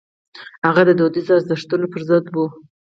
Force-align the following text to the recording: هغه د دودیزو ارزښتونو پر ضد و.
هغه 0.67 0.81
د 0.85 0.91
دودیزو 0.99 1.31
ارزښتونو 1.39 1.85
پر 1.93 2.01
ضد 2.09 2.25
و. 2.29 2.35